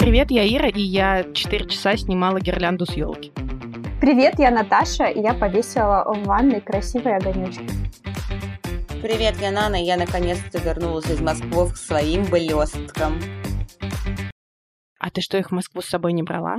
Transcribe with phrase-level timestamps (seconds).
[0.00, 3.32] Привет, я Ира, и я 4 часа снимала гирлянду с елки.
[4.00, 7.68] Привет, я Наташа, и я повесила в ванной красивые огонечки.
[9.02, 13.20] Привет, я Нана, и я наконец-то вернулась из Москвы к своим блесткам.
[14.98, 16.56] А ты что, их в Москву с собой не брала?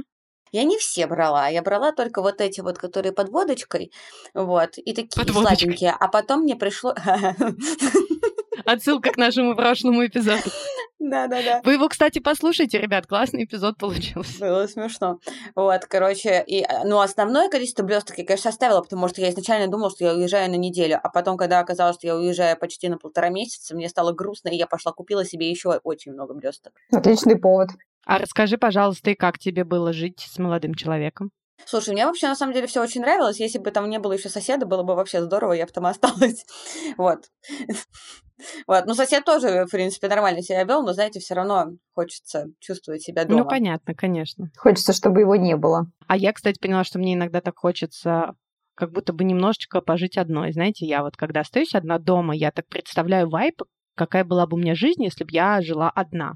[0.52, 3.92] Я не все брала, я брала только вот эти вот, которые под водочкой,
[4.34, 5.96] вот, и такие Под сладенькие.
[5.98, 6.94] А потом мне пришло...
[8.66, 10.44] Отсылка к нашему прошлому эпизоду.
[11.02, 11.62] Да-да-да.
[11.64, 14.40] Вы его, кстати, послушайте, ребят, классный эпизод получился.
[14.40, 15.20] Было смешно.
[15.56, 19.68] Вот, короче, и, э, ну, основное количество блесток я, конечно, оставила, потому что я изначально
[19.68, 23.00] думала, что я уезжаю на неделю, а потом, когда оказалось, что я уезжаю почти на
[23.00, 26.74] полтора месяца, мне стало грустно, и я пошла купила себе еще очень много блесток.
[26.92, 27.70] Отличный повод.
[28.06, 31.32] А расскажи, пожалуйста, и как тебе было жить с молодым человеком?
[31.66, 33.40] Слушай, мне вообще на самом деле все очень нравилось.
[33.40, 36.46] Если бы там не было еще соседа, было бы вообще здорово, я бы там осталась.
[36.98, 37.26] Вот.
[38.66, 38.88] Вот.
[38.88, 43.24] Ну, сосед тоже, в принципе, нормально себя вел, но, знаете, все равно хочется чувствовать себя
[43.24, 43.44] дома.
[43.44, 44.50] Ну, понятно, конечно.
[44.58, 45.86] Хочется, чтобы его не было.
[46.08, 48.34] А я, кстати, поняла, что мне иногда так хочется
[48.74, 50.54] как будто бы немножечко пожить одной.
[50.54, 53.62] Знаете, я вот когда остаюсь одна дома, я так представляю вайп,
[53.96, 56.34] какая была бы у меня жизнь, если бы я жила одна.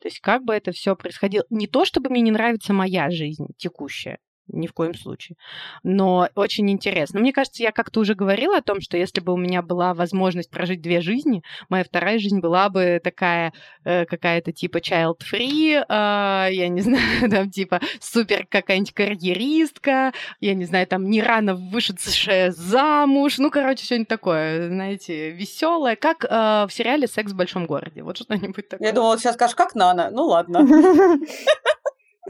[0.00, 1.44] То есть как бы это все происходило.
[1.50, 4.18] Не то, чтобы мне не нравится моя жизнь текущая,
[4.52, 5.36] ни в коем случае.
[5.82, 7.20] Но очень интересно.
[7.20, 10.50] Мне кажется, я как-то уже говорила о том, что если бы у меня была возможность
[10.50, 13.52] прожить две жизни, моя вторая жизнь была бы такая
[13.84, 20.64] э, какая-то типа child-free, э, я не знаю, там типа супер какая-нибудь карьеристка, я не
[20.64, 26.70] знаю, там не рано вышедшая замуж, ну, короче, что-нибудь такое, знаете, веселое, как э, в
[26.70, 28.88] сериале «Секс в большом городе», вот что-нибудь такое.
[28.88, 30.10] Я думала, сейчас скажешь, как Нана.
[30.10, 30.60] Ну, ладно.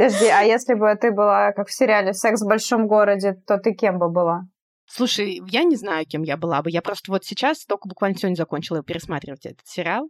[0.01, 3.75] Подожди, а если бы ты была, как в сериале «Секс в большом городе», то ты
[3.75, 4.45] кем бы была?
[4.87, 6.71] Слушай, я не знаю, кем я была бы.
[6.71, 10.09] Я просто вот сейчас только буквально сегодня закончила пересматривать этот сериал.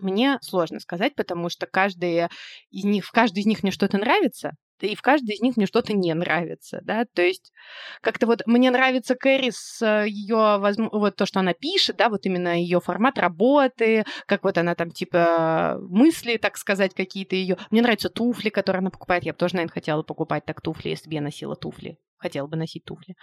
[0.00, 2.28] Мне сложно сказать, потому что каждый
[2.70, 4.52] из них, в каждой из них мне что-то нравится,
[4.86, 7.52] и в каждой из них мне что-то не нравится, да, то есть
[8.00, 10.58] как-то вот мне нравится Кэрри с ее,
[10.92, 14.90] вот то, что она пишет, да, вот именно ее формат работы, как вот она там,
[14.90, 17.56] типа, мысли, так сказать, какие-то ее.
[17.70, 21.08] Мне нравятся туфли, которые она покупает, я бы тоже, наверное, хотела покупать так туфли, если
[21.08, 23.16] бы я носила туфли, хотела бы носить туфли.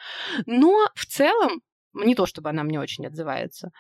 [0.46, 1.62] Но в целом,
[1.94, 3.72] не то, чтобы она мне очень отзывается.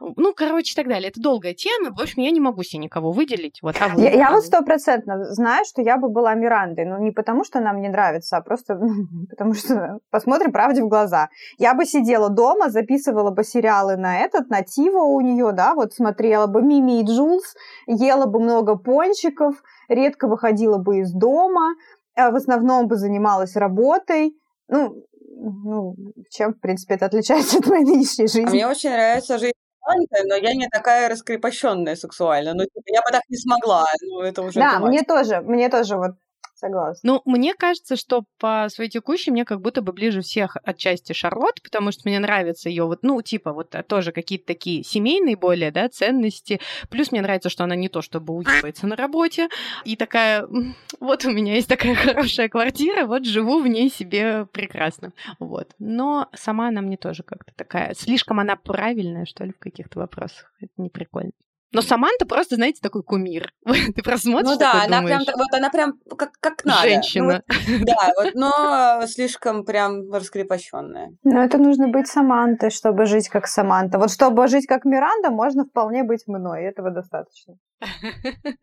[0.00, 1.10] Ну, короче, и так далее.
[1.10, 1.94] Это долгая тема.
[1.94, 3.58] В общем, я не могу себе никого выделить.
[3.60, 4.02] Вот, а вы?
[4.02, 6.86] Я, я вот стопроцентно знаю, что я бы была Мирандой.
[6.86, 8.80] Ну, не потому, что она мне нравится, а просто
[9.30, 11.28] потому, что посмотрим правде в глаза.
[11.58, 15.92] Я бы сидела дома, записывала бы сериалы на этот, на Тиво у нее, да, вот
[15.92, 17.54] смотрела бы Мими и Джулс,
[17.86, 19.56] ела бы много пончиков,
[19.88, 21.74] редко выходила бы из дома,
[22.16, 24.34] а в основном бы занималась работой.
[24.68, 25.04] Ну,
[25.42, 25.94] ну,
[26.30, 28.46] чем, в принципе, это отличается от моей нынешней жизни.
[28.46, 29.52] А мне очень нравится жизнь
[29.90, 32.54] Саманты, но я не такая раскрепощенная сексуально.
[32.54, 33.86] Ну, типа, я бы так не смогла.
[34.02, 36.12] Ну, это уже Да, мне тоже, мне тоже вот
[36.60, 37.00] согласна.
[37.02, 41.62] Ну, мне кажется, что по своей текущей мне как будто бы ближе всех отчасти Шарлотт,
[41.62, 45.70] потому что мне нравится ее вот, ну, типа, вот а, тоже какие-то такие семейные более,
[45.70, 46.60] да, ценности.
[46.90, 49.48] Плюс мне нравится, что она не то чтобы уебается на работе,
[49.84, 54.46] и такая, «М, вот у меня есть такая хорошая квартира, вот живу в ней себе
[54.46, 55.12] прекрасно.
[55.38, 55.74] Вот.
[55.78, 60.52] Но сама она мне тоже как-то такая, слишком она правильная, что ли, в каких-то вопросах.
[60.60, 61.32] Это не прикольно.
[61.72, 63.52] Но Саманта просто, знаете, такой кумир.
[63.64, 66.80] Ты просто смотришь, Ну да, она думаешь, прям, вот она прям как, как надо.
[66.82, 67.42] Ну, женщина.
[67.46, 71.16] вот, да, вот, но слишком прям раскрепощенная.
[71.22, 73.98] Но это нужно быть Самантой, чтобы жить как Саманта.
[73.98, 76.64] Вот чтобы жить как Миранда, можно вполне быть мной.
[76.64, 77.54] Этого достаточно.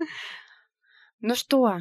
[1.20, 1.78] Ну что,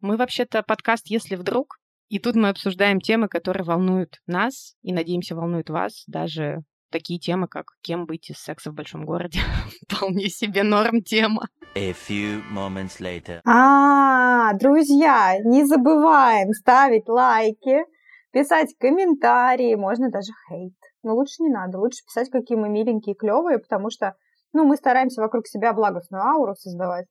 [0.00, 1.76] мы вообще-то подкаст «Если вдруг»,
[2.08, 6.62] и тут мы обсуждаем темы, которые волнуют нас и, надеемся, волнуют вас, даже
[6.92, 9.40] такие темы, как «Кем быть из секса в большом городе?»
[9.88, 11.48] Вполне себе норм тема.
[11.74, 13.40] A few moments later.
[13.44, 17.84] А, друзья, не забываем ставить лайки,
[18.30, 20.74] писать комментарии, можно даже хейт.
[21.02, 24.14] Но лучше не надо, лучше писать, какие мы миленькие, клевые, потому что
[24.52, 27.06] ну, мы стараемся вокруг себя благостную ауру создавать.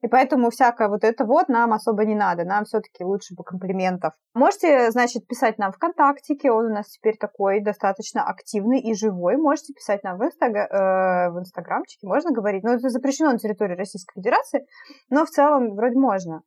[0.00, 2.44] И поэтому всякое вот это вот нам особо не надо.
[2.44, 4.12] Нам все-таки лучше бы комплиментов.
[4.34, 6.52] Можете, значит, писать нам ВКонтактике.
[6.52, 9.36] Он у нас теперь такой достаточно активный и живой.
[9.36, 12.06] Можете писать нам в, инстаг- э, в Инстаграмчике.
[12.06, 12.62] Можно говорить.
[12.62, 14.66] Но это запрещено на территории Российской Федерации.
[15.10, 16.42] Но в целом вроде можно.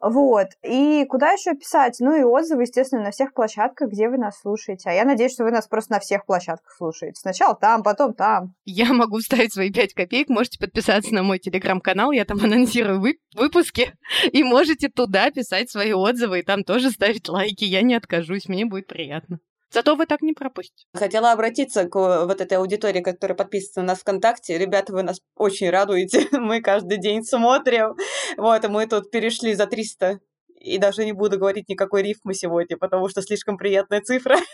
[0.00, 0.48] Вот.
[0.62, 1.96] И куда еще писать?
[2.00, 4.90] Ну и отзывы, естественно, на всех площадках, где вы нас слушаете.
[4.90, 7.20] А я надеюсь, что вы нас просто на всех площадках слушаете.
[7.20, 8.54] Сначала там, потом там.
[8.64, 10.28] Я могу вставить свои 5 копеек.
[10.28, 12.12] Можете подписаться на мой телеграм-канал.
[12.12, 13.92] Я там анонсирую вы- выпуски.
[14.32, 16.40] И можете туда писать свои отзывы.
[16.40, 17.64] И там тоже ставить лайки.
[17.64, 18.48] Я не откажусь.
[18.48, 19.38] Мне будет приятно.
[19.76, 20.86] Зато вы так не пропустите.
[20.94, 24.56] Хотела обратиться к э, вот этой аудитории, которая подписана на нас ВКонтакте.
[24.56, 26.26] Ребята, вы нас очень радуете.
[26.32, 27.94] Мы каждый день смотрим.
[28.38, 30.20] Вот, и мы тут перешли за 300
[30.60, 34.38] и даже не буду говорить никакой рифмы сегодня, потому что слишком приятная цифра.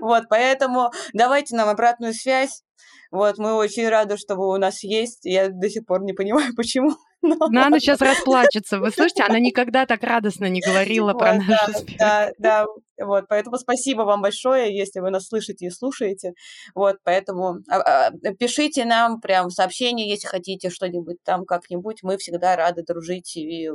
[0.00, 2.62] Вот, поэтому давайте нам обратную связь.
[3.10, 5.24] Вот, мы очень рады, что вы у нас есть.
[5.24, 6.92] Я до сих пор не понимаю, почему.
[7.40, 8.78] Она сейчас расплачется.
[8.78, 11.98] Вы слышите, она никогда так радостно не говорила про наш да, успех.
[11.98, 12.66] Да, да,
[12.98, 16.32] вот, поэтому спасибо вам большое, если вы нас слышите и слушаете.
[16.74, 22.02] Вот, поэтому а, а, пишите нам прям сообщение, если хотите что-нибудь там как-нибудь.
[22.02, 23.70] Мы всегда рады дружить и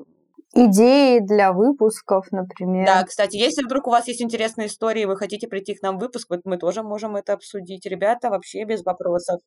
[0.54, 2.86] идеи для выпусков, например.
[2.86, 6.02] Да, кстати, если вдруг у вас есть интересные истории, вы хотите прийти к нам в
[6.02, 7.86] выпуск, вот мы тоже можем это обсудить.
[7.86, 9.40] Ребята, вообще без вопросов.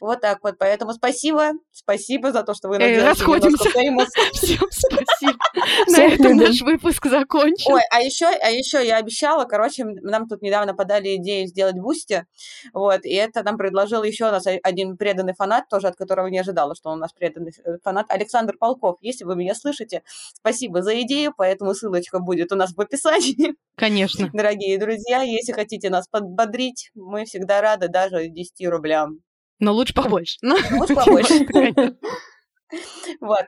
[0.00, 0.56] Вот так вот.
[0.58, 1.52] Поэтому спасибо.
[1.72, 3.68] Спасибо за то, что вы нас Эй, расходимся.
[4.32, 5.38] Всем спасибо.
[5.88, 7.72] На этом наш выпуск закончен.
[7.72, 12.26] Ой, а еще, а еще я обещала, короче, нам тут недавно подали идею сделать Boosty,
[12.72, 16.38] вот, и это нам предложил еще у нас один преданный фанат, тоже от которого не
[16.38, 18.98] ожидала, что он у нас преданный э, фанат, Александр Полков.
[19.00, 20.02] Если вы меня слышите,
[20.34, 23.54] Спасибо за идею, поэтому ссылочка будет у нас в описании.
[23.76, 24.28] Конечно.
[24.32, 29.20] Дорогие друзья, если хотите нас подбодрить, мы всегда рады даже 10 рублям.
[29.58, 30.38] Но лучше побольше.
[30.42, 31.46] Лучше побольше.
[33.20, 33.46] Вот.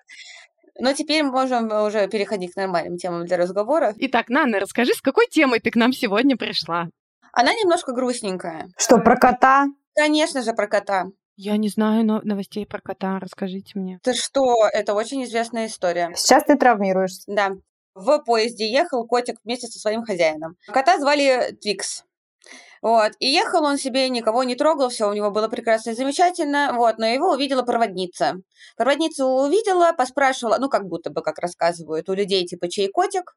[0.80, 3.94] Но теперь можем уже переходить к нормальным темам для разговора.
[3.98, 6.88] Итак, Нанна, расскажи, с какой темой ты к нам сегодня пришла?
[7.32, 8.68] Она немножко грустненькая.
[8.76, 9.66] Что, про кота?
[9.94, 11.04] Конечно же, про кота.
[11.36, 13.98] Я не знаю но новостей про кота, расскажите мне.
[14.02, 14.66] Ты что?
[14.72, 16.12] Это очень известная история.
[16.14, 17.24] Сейчас ты травмируешься.
[17.26, 17.52] Да.
[17.94, 20.56] В поезде ехал котик вместе со своим хозяином.
[20.66, 22.04] Кота звали Твикс.
[22.80, 23.12] Вот.
[23.20, 26.98] И ехал он себе, никого не трогал, все у него было прекрасно и замечательно, вот,
[26.98, 28.34] но его увидела проводница.
[28.76, 33.36] Проводница увидела, поспрашивала, ну, как будто бы, как рассказывают у людей, типа, чей котик,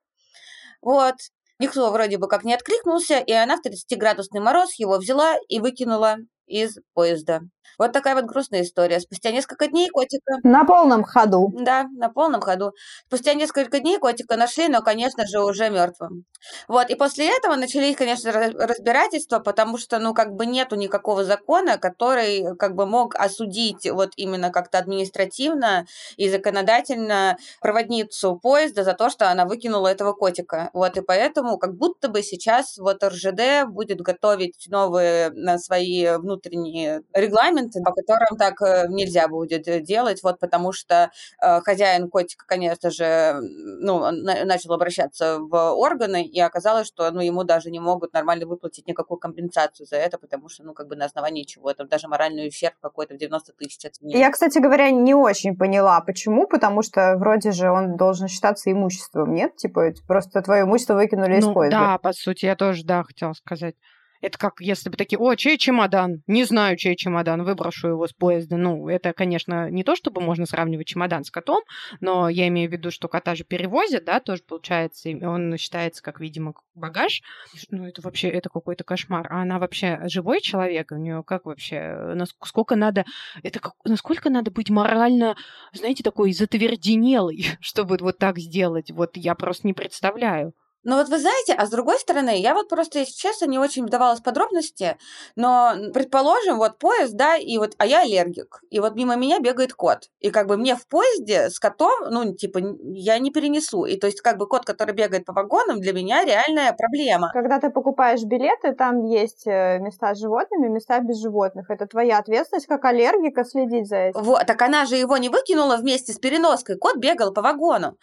[0.81, 1.15] вот.
[1.57, 6.17] Никто вроде бы как не откликнулся, и она в 30-градусный мороз его взяла и выкинула
[6.47, 7.41] из поезда.
[7.77, 8.99] Вот такая вот грустная история.
[8.99, 10.39] Спустя несколько дней котика...
[10.43, 11.51] На полном ходу.
[11.53, 12.73] Да, на полном ходу.
[13.07, 16.25] Спустя несколько дней котика нашли, но, конечно же, уже мертвым.
[16.67, 21.77] Вот, и после этого начались, конечно, разбирательства, потому что, ну, как бы нету никакого закона,
[21.77, 25.85] который, как бы, мог осудить вот именно как-то административно
[26.17, 30.69] и законодательно проводницу поезда за то, что она выкинула этого котика.
[30.73, 37.01] Вот, и поэтому как будто бы сейчас вот РЖД будет готовить новые э, свои внутренние
[37.13, 42.09] регламенты, моменты, по которым так э, нельзя будет э, делать, вот потому что э, хозяин
[42.09, 47.79] котика, конечно же, ну, начал обращаться в органы, и оказалось, что ну, ему даже не
[47.79, 51.69] могут нормально выплатить никакую компенсацию за это, потому что, ну, как бы на основании чего,
[51.69, 54.17] это даже моральный ущерб какой-то в 90 тысяч оценили.
[54.17, 59.33] Я, кстати говоря, не очень поняла, почему, потому что вроде же он должен считаться имуществом,
[59.33, 59.55] нет?
[59.55, 61.79] Типа, просто твое имущество выкинули ну, из поезда.
[61.79, 63.75] Да, по сути, я тоже, да, хотела сказать.
[64.21, 66.21] Это как если бы такие, о, чей чемодан?
[66.27, 68.57] Не знаю, чей чемодан, выброшу его с поезда.
[68.57, 71.61] Ну, это, конечно, не то, чтобы можно сравнивать чемодан с котом,
[71.99, 76.01] но я имею в виду, что кота же перевозят, да, тоже получается, и он считается
[76.01, 77.21] как, видимо, багаж.
[77.69, 79.27] Ну, это вообще, это какой-то кошмар.
[79.29, 80.91] А она вообще живой человек?
[80.91, 83.05] У нее как вообще, насколько надо,
[83.43, 85.35] это как, насколько надо быть морально,
[85.73, 88.91] знаете, такой затверденелый, чтобы вот так сделать?
[88.91, 90.53] Вот я просто не представляю.
[90.85, 93.85] Ну вот вы знаете, а с другой стороны, я вот просто, если честно, не очень
[93.85, 94.97] вдавалась в подробности,
[95.35, 99.73] но, предположим, вот поезд, да, и вот, а я аллергик, и вот мимо меня бегает
[99.73, 103.97] кот, и как бы мне в поезде с котом, ну, типа, я не перенесу, и
[103.97, 107.31] то есть как бы кот, который бегает по вагонам, для меня реальная проблема.
[107.33, 112.19] Когда ты покупаешь билеты, там есть э, места с животными, места без животных, это твоя
[112.19, 114.21] ответственность как аллергика следить за этим.
[114.21, 117.97] Вот, так она же его не выкинула вместе с переноской, кот бегал по вагону.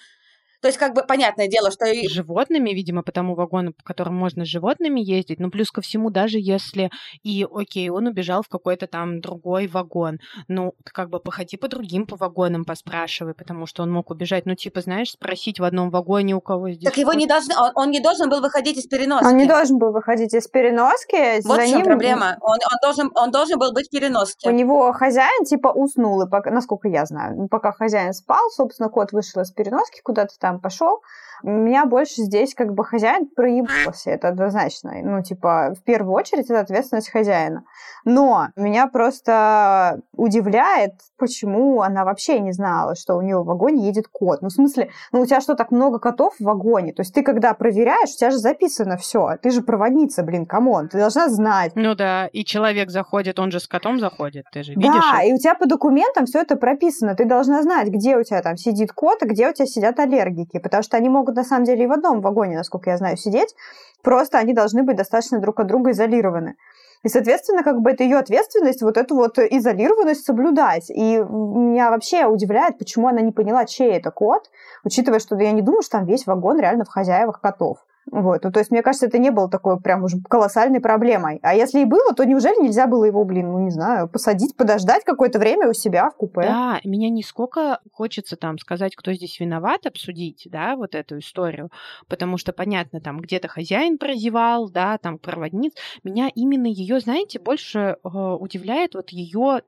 [0.62, 1.86] То есть, как бы, понятное дело, что...
[1.86, 5.40] С животными, видимо, по тому вагону, по которому можно с животными ездить.
[5.40, 6.90] Но плюс ко всему, даже если
[7.24, 12.06] и, окей, он убежал в какой-то там другой вагон, ну, как бы, походи по другим
[12.06, 14.46] по вагонам, поспрашивай, потому что он мог убежать.
[14.46, 16.88] Ну, типа, знаешь, спросить в одном вагоне, у кого здесь...
[16.88, 17.54] Так его не должны...
[17.58, 19.26] Он, он не должен был выходить из переноски.
[19.26, 21.44] Он не должен был выходить из переноски.
[21.44, 21.86] Вот в чем ним...
[21.86, 22.36] проблема.
[22.40, 24.48] Он, он, должен, он должен был быть в переноске.
[24.48, 27.48] У него хозяин, типа, уснул, и пока, насколько я знаю.
[27.48, 31.02] Пока хозяин спал, собственно, кот вышел из переноски куда-то там, пошел, у
[31.42, 34.92] меня больше здесь как бы хозяин проебался, это однозначно.
[35.02, 37.64] Ну, типа, в первую очередь это ответственность хозяина.
[38.04, 44.06] Но меня просто удивляет, почему она вообще не знала, что у нее в вагоне едет
[44.08, 44.42] кот.
[44.42, 46.92] Ну, в смысле, ну, у тебя что, так много котов в вагоне?
[46.92, 49.36] То есть ты, когда проверяешь, у тебя же записано все.
[49.42, 51.72] Ты же проводница, блин, come on, ты должна знать.
[51.74, 54.92] Ну да, и человек заходит, он же с котом заходит, ты же видишь?
[54.92, 57.14] Да, и у тебя по документам все это прописано.
[57.14, 60.58] Ты должна знать, где у тебя там сидит кот, а где у тебя сидят аллергики,
[60.58, 63.54] потому что они могут на самом деле и в одном вагоне, насколько я знаю, сидеть.
[64.02, 66.56] Просто они должны быть достаточно друг от друга изолированы.
[67.04, 70.88] И, соответственно, как бы это ее ответственность вот эту вот изолированность соблюдать.
[70.88, 74.50] И меня вообще удивляет, почему она не поняла, чей это кот,
[74.84, 77.78] учитывая, что я не думаю, что там весь вагон реально в хозяевах котов.
[78.10, 78.42] Вот.
[78.44, 81.38] Ну, то есть, мне кажется, это не было такой прям уже колоссальной проблемой.
[81.42, 85.04] А если и было, то неужели нельзя было его, блин, ну, не знаю, посадить, подождать
[85.04, 86.42] какое-то время у себя в купе?
[86.42, 91.70] Да, меня нисколько хочется там сказать, кто здесь виноват, обсудить, да, вот эту историю,
[92.08, 95.72] потому что, понятно, там где-то хозяин прозевал, да, там проводниц.
[96.02, 99.62] Меня именно ее, знаете, больше э, удивляет вот ее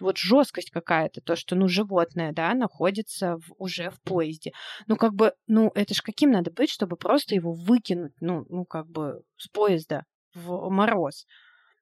[0.00, 4.52] вот жесткость какая-то, то, что, ну, животное, да, находится в, уже в поезде.
[4.86, 8.64] Ну, как бы, ну, это ж каким надо быть, чтобы просто его выкинуть, ну, ну,
[8.64, 11.26] как бы с поезда в мороз.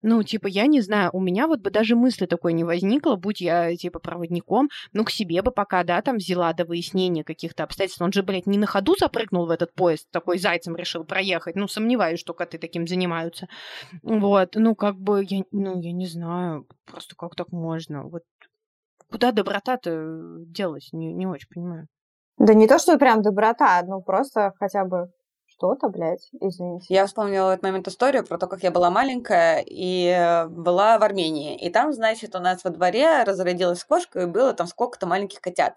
[0.06, 3.40] Ну, типа, я не знаю, у меня вот бы даже мысли такой не возникло, будь
[3.40, 8.02] я, типа, проводником, ну, к себе бы пока, да, там взяла до выяснения каких-то обстоятельств.
[8.02, 11.56] Он же, блядь, не на ходу запрыгнул в этот поезд, такой зайцем решил проехать.
[11.56, 13.48] Ну, сомневаюсь, что коты таким занимаются.
[14.02, 18.04] Вот, ну, как бы, я, ну, я не знаю, просто как так можно?
[18.04, 18.24] Вот
[19.10, 21.88] куда доброта-то делась, не, не очень понимаю.
[22.36, 25.08] Да не то, что прям доброта, ну, просто хотя бы
[25.56, 26.86] что-то, блядь, извините.
[26.88, 31.02] Я вспомнила в этот момент историю про то, как я была маленькая и была в
[31.02, 31.56] Армении.
[31.56, 35.76] И там, значит, у нас во дворе разродилась кошка, и было там сколько-то маленьких котят.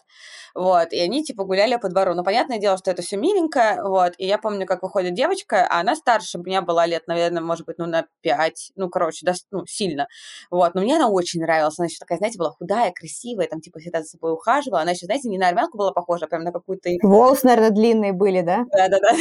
[0.55, 2.15] Вот, и они, типа, гуляли по двору.
[2.15, 4.13] Но понятное дело, что это все миленько, вот.
[4.17, 7.77] И я помню, как выходит девочка, а она старше меня была лет, наверное, может быть,
[7.77, 10.07] ну, на пять, ну, короче, да, ну, сильно.
[10.50, 11.77] Вот, но мне она очень нравилась.
[11.77, 14.81] Она еще такая, знаете, была худая, красивая, там, типа, всегда за собой ухаживала.
[14.81, 16.89] Она еще, знаете, не на армянку была похожа, а прям на какую-то...
[17.03, 18.65] Волосы, наверное, длинные были, да?
[18.72, 19.12] Да-да-да.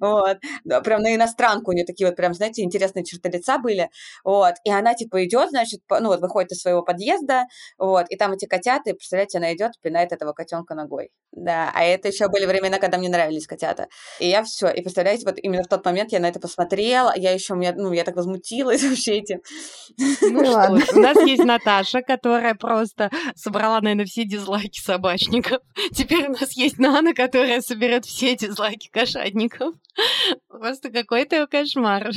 [0.00, 0.38] Вот.
[0.64, 3.90] Да, прям на иностранку у нее такие вот прям, знаете, интересные черты лица были.
[4.24, 4.54] Вот.
[4.64, 7.44] И она типа идет, значит, ну вот выходит из своего подъезда,
[7.78, 11.10] вот, и там эти котята, и, представляете, она идет, пинает этого котенка ногой.
[11.32, 13.88] Да, а это еще были времена, когда мне нравились котята.
[14.20, 17.32] И я все, и представляете, вот именно в тот момент я на это посмотрела, я
[17.32, 19.40] еще, меня, ну, я так возмутилась вообще этим.
[20.20, 20.44] Ну
[20.82, 25.62] что у нас есть Наташа, которая просто собрала, наверное, все дизлайки собачников.
[25.94, 29.61] Теперь у нас есть Нана, которая соберет все дизлайки кошатников.
[30.48, 32.10] Просто какой-то кошмар.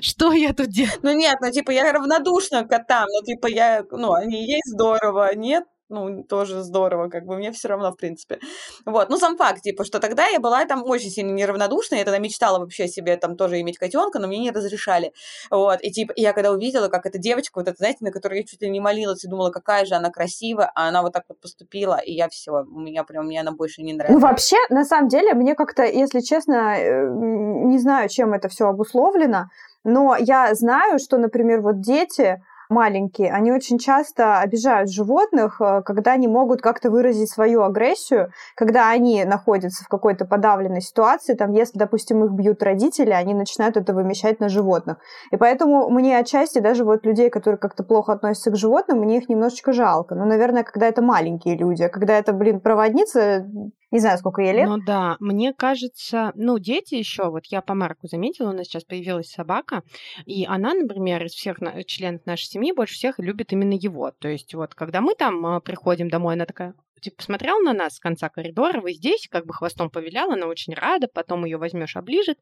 [0.00, 0.98] Что я тут делаю?
[1.02, 5.34] Ну нет, ну типа я равнодушна к котам, ну типа я, ну они есть здорово,
[5.34, 8.38] нет, ну, тоже здорово, как бы мне все равно, в принципе.
[8.86, 12.18] Вот, ну, сам факт, типа, что тогда я была там очень сильно неравнодушна, я тогда
[12.18, 15.12] мечтала вообще себе там тоже иметь котенка, но мне не разрешали.
[15.50, 18.44] Вот, и типа, я когда увидела, как эта девочка, вот эта, знаете, на которую я
[18.44, 21.40] чуть ли не молилась и думала, какая же она красивая, а она вот так вот
[21.40, 24.18] поступила, и я все, у меня прям, мне она больше не нравится.
[24.18, 28.66] Ну, вообще, на самом деле, мне как-то, если честно, э, не знаю, чем это все
[28.66, 29.46] обусловлено,
[29.84, 36.12] но я знаю, что, например, вот дети, маленькие, они очень часто обижают животных, э, когда
[36.12, 41.78] они могут как-то выразить свою агрессию, когда они находятся в какой-то подавленной ситуации, там, если,
[41.78, 44.98] допустим, их бьют родители, они начинают это вымещать на животных.
[45.30, 49.28] И поэтому мне отчасти даже вот людей, которые как-то плохо относятся к животным, мне их
[49.28, 50.14] немножечко жалко.
[50.14, 53.46] Ну, наверное, когда это маленькие люди, а когда это, блин, проводница,
[53.94, 54.68] не знаю, сколько ей лет.
[54.68, 58.82] Ну да, мне кажется, ну, дети еще, вот я по Марку заметила, у нас сейчас
[58.82, 59.84] появилась собака,
[60.26, 64.10] и она, например, из всех членов нашей семьи больше всех любит именно его.
[64.10, 66.74] То есть вот, когда мы там а, приходим домой, она такая,
[67.04, 70.74] типа, посмотрел на нас с конца коридора, вы здесь, как бы хвостом повилял, она очень
[70.74, 72.38] рада, потом ее возьмешь, оближет.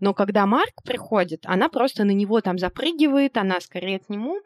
[0.00, 4.40] Но когда Марк приходит, она просто на него там запрыгивает, она скорее к нему,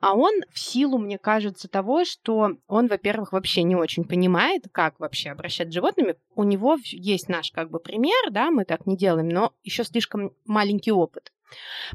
[0.00, 4.98] а он в силу, мне кажется, того, что он, во-первых, вообще не очень понимает, как
[5.00, 6.16] вообще обращаться с животными.
[6.34, 10.32] У него есть наш как бы пример, да, мы так не делаем, но еще слишком
[10.44, 11.33] маленький опыт.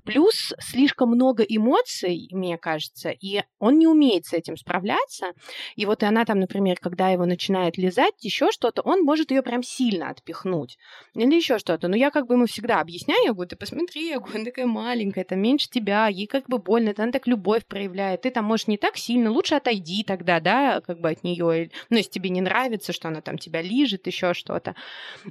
[0.04, 5.34] Плюс слишком много эмоций, мне кажется, и он не умеет с этим справляться.
[5.76, 9.42] И вот и она там, например, когда его начинает лизать, еще что-то, он может ее
[9.42, 10.78] прям сильно отпихнуть.
[11.14, 11.88] Или еще что-то.
[11.88, 14.66] Но я как бы ему всегда объясняю, я говорю, ты посмотри, я говорю, она такая
[14.66, 18.68] маленькая, это меньше тебя, ей как бы больно, она так любовь проявляет, ты там, можешь
[18.68, 21.72] не так сильно, лучше отойди тогда, да, как бы от нее.
[21.90, 24.76] Ну, если тебе не нравится, что она там тебя лижет, еще что-то.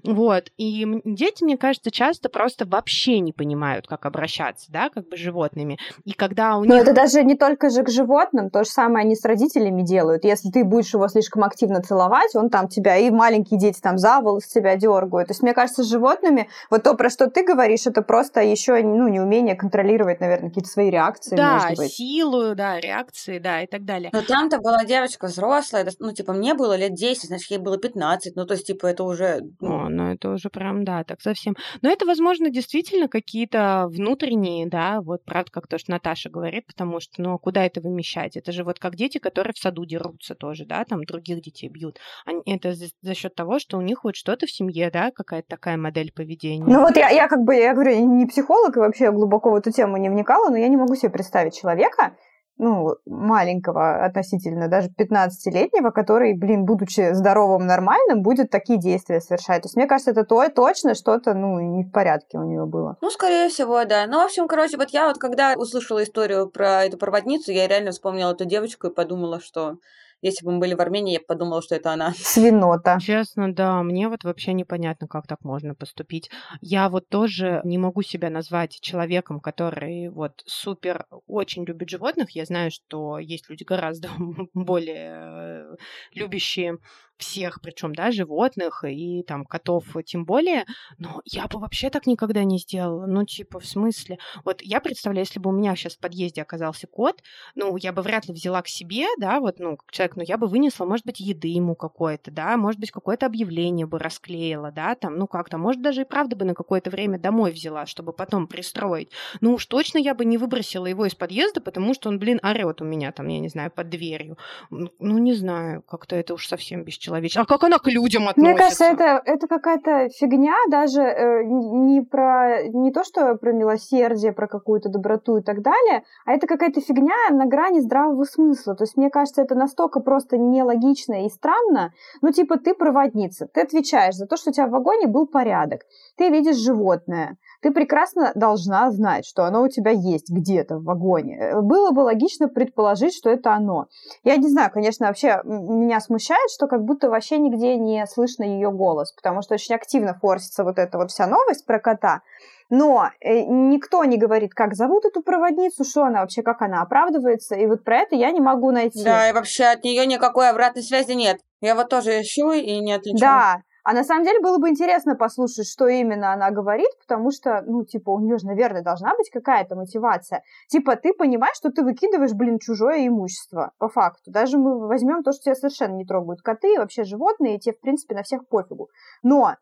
[0.03, 0.51] Вот.
[0.57, 5.21] И дети, мне кажется, часто просто вообще не понимают, как обращаться, да, как бы с
[5.21, 5.79] животными.
[6.05, 6.71] И когда у них...
[6.71, 10.25] Но это даже не только же к животным, то же самое они с родителями делают.
[10.25, 14.21] Если ты будешь его слишком активно целовать, он там тебя, и маленькие дети там за
[14.21, 15.29] волосы тебя дергают.
[15.29, 18.83] То есть, мне кажется, с животными, вот то, про что ты говоришь, это просто еще,
[18.83, 24.11] ну, неумение контролировать, наверное, какие-то свои реакции, Да, силу, да, реакции, да, и так далее.
[24.12, 28.37] Но там-то была девочка взрослая, ну, типа, мне было лет 10, значит, ей было 15,
[28.37, 29.41] ну, то есть, типа, это уже...
[29.61, 29.87] Ну...
[29.87, 31.55] О, ну, это уже прям, да, так совсем.
[31.83, 37.00] Но это, возможно, действительно какие-то внутренние, да, вот правда, как то, что Наташа говорит, потому
[37.00, 38.37] что, ну, а куда это вымещать?
[38.37, 41.99] Это же вот как дети, которые в саду дерутся тоже, да, там других детей бьют.
[42.25, 45.49] Они, это за, за счет того, что у них вот что-то в семье, да, какая-то
[45.49, 46.64] такая модель поведения.
[46.64, 49.71] Ну вот я, я как бы, я говорю, не психолог и вообще глубоко в эту
[49.71, 52.17] тему не вникала, но я не могу себе представить человека,
[52.59, 59.62] ну, маленького относительно, даже 15-летнего, который, блин, будучи здоровым, нормальным, будет такие действия совершать.
[59.62, 62.97] То есть, мне кажется, это то, точно что-то, ну, не в порядке у него было.
[63.00, 64.07] Ну, скорее всего, да.
[64.07, 67.93] Ну, в общем, короче, вот я вот когда услышала историю про эту проводницу, я реально
[67.93, 69.79] вспомнила эту девочку и подумала, что
[70.21, 72.13] если бы мы были в Армении, я бы подумала, что это она.
[72.17, 72.99] Свинота.
[73.01, 76.31] Честно, да, мне вот вообще непонятно, как так можно поступить.
[76.61, 82.31] Я вот тоже не могу себя назвать человеком, который вот супер очень любит животных.
[82.31, 84.09] Я знаю, что есть люди гораздо
[84.55, 85.77] более
[86.15, 86.79] любящие
[87.19, 90.65] всех, причем, да, животных и там котов тем более,
[90.99, 93.07] но я бы вообще так никогда не сделала.
[93.07, 94.19] Ну, типа, в смысле?
[94.45, 97.23] Вот я представляю, если бы у меня сейчас в подъезде оказался кот,
[97.55, 100.47] ну, я бы вряд ли взяла к себе, да, вот, ну, человек, но я бы
[100.47, 105.17] вынесла, может быть, еды ему какое-то, да, может быть, какое-то объявление бы расклеила, да, там,
[105.17, 109.11] ну, как-то, может, даже и правда бы на какое-то время домой взяла, чтобы потом пристроить.
[109.41, 112.81] Ну, уж точно я бы не выбросила его из подъезда, потому что он, блин, орет
[112.81, 114.39] у меня там, я не знаю, под дверью.
[114.71, 117.43] Ну, не знаю, как-то это уж совсем бесчеловечно человеческая.
[117.43, 118.41] А как она к людям относится?
[118.41, 124.33] Мне кажется, это, это какая-то фигня, даже э, не про не то, что про милосердие,
[124.33, 128.75] про какую-то доброту и так далее, а это какая-то фигня на грани здравого смысла.
[128.75, 131.93] То есть, мне кажется, это настолько просто нелогично и странно.
[132.23, 135.83] Ну, типа, ты проводница, ты отвечаешь за то, что у тебя в вагоне был порядок.
[136.17, 141.38] Ты видишь животное ты прекрасно должна знать, что оно у тебя есть где-то в вагоне.
[141.38, 143.87] Э, было бы логично предположить, что это оно.
[144.23, 148.71] Я не знаю, конечно, вообще меня смущает, что как будто вообще нигде не слышно ее
[148.71, 152.23] голос, потому что очень активно форсится вот эта вот вся новость про кота.
[152.71, 157.55] Но э, никто не говорит, как зовут эту проводницу, что она вообще, как она оправдывается,
[157.55, 159.02] и вот про это я не могу найти.
[159.05, 161.40] Да, и вообще от нее никакой обратной связи нет.
[161.61, 163.21] Я вот тоже ищу и не отличаю.
[163.21, 167.62] Да, а на самом деле было бы интересно послушать, что именно она говорит, потому что,
[167.66, 170.42] ну, типа, у нее же, наверное, должна быть какая-то мотивация.
[170.68, 174.30] Типа, ты понимаешь, что ты выкидываешь, блин, чужое имущество, по факту.
[174.30, 177.80] Даже мы возьмем то, что тебя совершенно не трогают коты, вообще животные, и тебе, в
[177.80, 178.90] принципе, на всех пофигу.
[179.23, 179.54] Но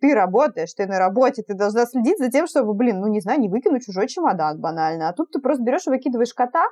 [0.00, 3.40] ты работаешь, ты на работе, ты должна следить за тем, чтобы, блин, ну, не знаю,
[3.40, 5.08] не выкинуть чужой чемодан банально.
[5.08, 6.64] А тут ты просто берешь и выкидываешь кота,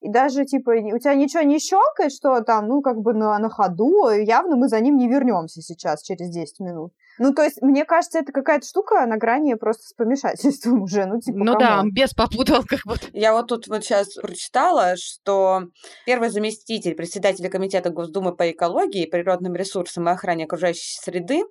[0.00, 3.50] и даже, типа, у тебя ничего не щелкает, что там, ну, как бы на, на
[3.50, 6.92] ходу, явно мы за ним не вернемся сейчас, через 10 минут.
[7.18, 11.20] Ну, то есть, мне кажется, это какая-то штука на грани просто с помешательством уже, ну,
[11.20, 13.06] типа, Ну да, без попутал как будто.
[13.12, 15.64] Я вот тут вот сейчас прочитала, что
[16.06, 21.42] первый заместитель председателя Комитета Госдумы по экологии, природным ресурсам и охране окружающей среды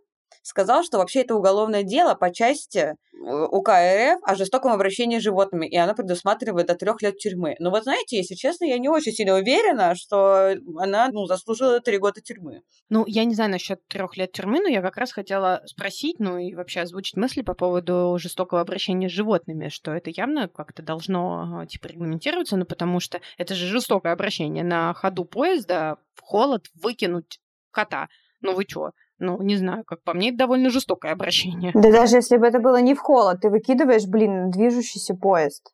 [0.42, 5.24] сказал, что вообще это уголовное дело по части э, УК РФ о жестоком обращении с
[5.24, 7.56] животными, и оно предусматривает до трех лет тюрьмы.
[7.60, 11.98] Но вот знаете, если честно, я не очень сильно уверена, что она ну, заслужила три
[11.98, 12.62] года тюрьмы.
[12.90, 16.38] Ну, я не знаю насчет трех лет тюрьмы, но я как раз хотела спросить, ну
[16.38, 21.66] и вообще озвучить мысли по поводу жестокого обращения с животными, что это явно как-то должно
[21.68, 27.40] типа регламентироваться, ну потому что это же жестокое обращение на ходу поезда в холод выкинуть
[27.72, 28.08] кота.
[28.42, 28.92] Ну вы чё?
[29.20, 31.72] Ну, не знаю, как по мне, это довольно жестокое обращение.
[31.74, 35.72] Да даже если бы это было не в холод, ты выкидываешь, блин, движущийся поезд.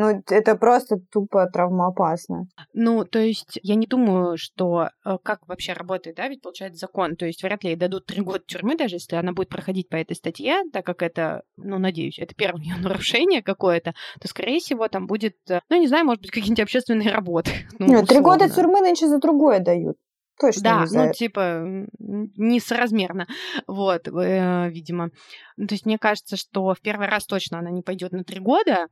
[0.00, 2.46] Ну, это просто тупо травмоопасно.
[2.72, 7.16] Ну, то есть я не думаю, что э, как вообще работает, да, ведь получается закон.
[7.16, 9.96] То есть вряд ли ей дадут три года тюрьмы, даже если она будет проходить по
[9.96, 14.86] этой статье, так как это, ну, надеюсь, это первое ее нарушение какое-то, то, скорее всего,
[14.86, 17.50] там будет, э, ну, не знаю, может быть, какие-нибудь общественные работы.
[17.80, 19.96] Ну, Нет, три года тюрьмы нынче за другое дают.
[20.40, 23.26] Точно да, не ну, типа, несоразмерно,
[23.66, 25.10] вот, э, видимо.
[25.56, 28.40] Ну, то есть мне кажется, что в первый раз точно она не пойдет на три
[28.40, 28.86] года,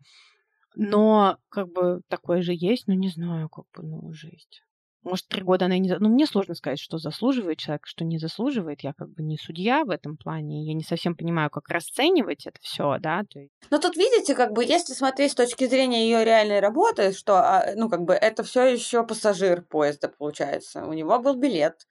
[0.74, 4.65] но как бы такое же есть, но не знаю, как бы, ну, жесть.
[5.06, 5.96] Может, три года она и не...
[6.00, 8.80] Ну, мне сложно сказать, что заслуживает человек, что не заслуживает.
[8.80, 10.66] Я как бы не судья в этом плане.
[10.66, 13.22] Я не совсем понимаю, как расценивать это все, да.
[13.32, 13.52] То есть...
[13.70, 17.72] Но тут видите, как бы, если смотреть с точки зрения ее реальной работы, что, а,
[17.76, 20.84] ну, как бы, это все еще пассажир поезда, получается.
[20.84, 21.86] У него был билет.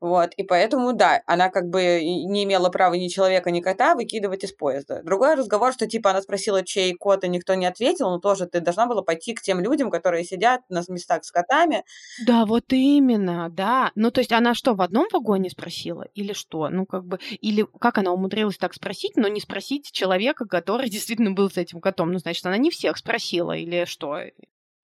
[0.00, 4.44] Вот, и поэтому, да, она как бы не имела права ни человека, ни кота выкидывать
[4.44, 5.02] из поезда.
[5.02, 8.60] Другой разговор, что типа она спросила, чей кот, и никто не ответил, но тоже ты
[8.60, 11.84] должна была пойти к тем людям, которые сидят на местах с котами.
[12.26, 13.92] Да, вот именно, да.
[13.94, 16.06] Ну, то есть она что, в одном вагоне спросила?
[16.14, 16.70] Или что?
[16.70, 21.32] Ну, как бы, или как она умудрилась так спросить, но не спросить человека, который действительно
[21.32, 22.12] был с этим котом?
[22.12, 24.16] Ну, значит, она не всех спросила, или что?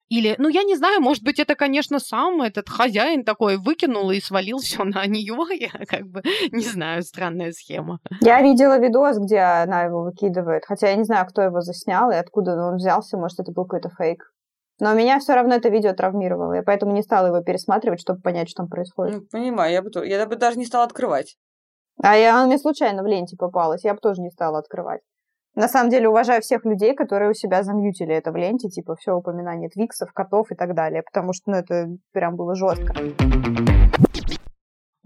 [0.08, 4.20] Или, ну, я не знаю, может быть, это, конечно, сам этот хозяин такой выкинул и
[4.20, 5.36] свалил все на нее.
[5.58, 7.98] Я как бы не знаю, странная схема.
[8.20, 10.64] Я видела видос, где она его выкидывает.
[10.66, 13.16] Хотя я не знаю, кто его заснял и откуда он взялся.
[13.16, 14.22] Может, это был какой-то фейк.
[14.78, 18.50] Но меня все равно это видео травмировало, я поэтому не стала его пересматривать, чтобы понять,
[18.50, 19.14] что там происходит.
[19.14, 21.36] Ну, понимаю, я бы, я бы даже не стала открывать.
[22.02, 25.00] А я, она мне случайно в ленте попалась, я бы тоже не стала открывать.
[25.56, 29.14] На самом деле уважаю всех людей, которые у себя замьютили это в ленте, типа все
[29.14, 32.94] упоминание твиксов, котов и так далее, потому что ну, это прям было жестко.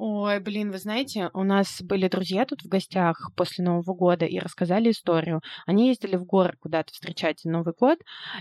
[0.02, 4.38] Ой, блин, вы знаете, у нас были друзья тут в гостях после Нового года и
[4.38, 5.42] рассказали историю.
[5.66, 7.98] Они ездили в горы куда-то встречать Новый год,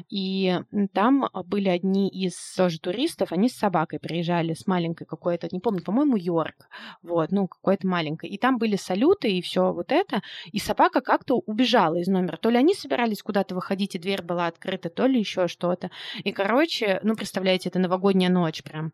[0.10, 0.58] и
[0.94, 5.84] там были одни из тоже туристов, они с собакой приезжали, с маленькой какой-то, не помню,
[5.84, 6.70] по-моему, Йорк,
[7.02, 8.30] вот, ну, какой-то маленькой.
[8.30, 10.22] И там были салюты и все вот это,
[10.54, 12.38] и собака как-то убежала из номера.
[12.38, 15.92] То ли они собирались куда-то выходить, и дверь была открыта, то ли еще что-то.
[16.24, 18.94] И, короче, ну, представляете, это новогодняя ночь прям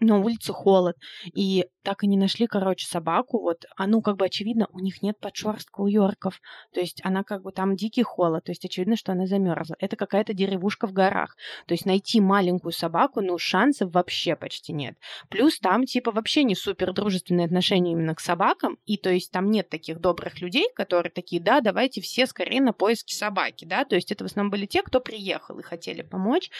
[0.00, 0.96] на улице холод,
[1.34, 5.02] и так и не нашли, короче, собаку, вот, а ну, как бы очевидно, у них
[5.02, 6.40] нет подшерстка у Йорков,
[6.72, 9.76] то есть она как бы там дикий холод, то есть очевидно, что она замерзла.
[9.78, 14.96] Это какая-то деревушка в горах, то есть найти маленькую собаку, ну, шансов вообще почти нет.
[15.28, 19.50] Плюс там, типа, вообще не супер дружественные отношения именно к собакам, и то есть там
[19.50, 23.96] нет таких добрых людей, которые такие, да, давайте все скорее на поиски собаки, да, то
[23.96, 26.50] есть это в основном были те, кто приехал и хотели помочь,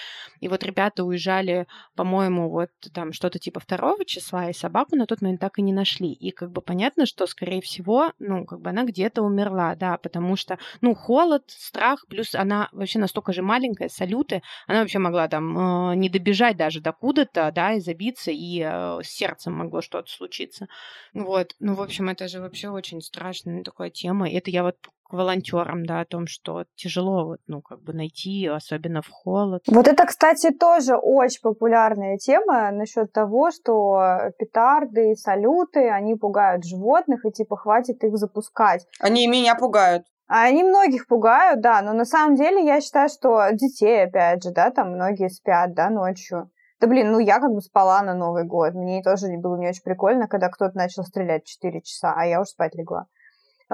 [0.40, 5.22] и вот ребята уезжали, по-моему, вот там что-то типа второго числа, и собаку на тот
[5.22, 6.12] момент так и не нашли.
[6.12, 10.36] И как бы понятно, что, скорее всего, ну, как бы она где-то умерла, да, потому
[10.36, 15.92] что, ну, холод, страх, плюс она вообще настолько же маленькая, салюты, она вообще могла там
[15.92, 20.10] э, не добежать даже до куда-то, да, и забиться, и э, с сердцем могло что-то
[20.10, 20.68] случиться.
[21.14, 24.30] Вот, ну, в общем, это же вообще очень страшная такая тема.
[24.30, 24.76] Это я вот
[25.12, 29.62] волонтерам, да, о том, что тяжело, вот, ну, как бы найти, особенно в холод.
[29.66, 36.64] Вот это, кстати, тоже очень популярная тема насчет того, что петарды и салюты, они пугают
[36.64, 38.86] животных, и типа хватит их запускать.
[39.00, 40.04] Они меня пугают.
[40.28, 44.50] А они многих пугают, да, но на самом деле я считаю, что детей, опять же,
[44.50, 46.50] да, там многие спят, да, ночью.
[46.80, 48.74] Да блин, ну я как бы спала на Новый год.
[48.74, 52.40] Мне тоже было не очень прикольно, когда кто-то начал стрелять в 4 часа, а я
[52.40, 53.06] уже спать легла.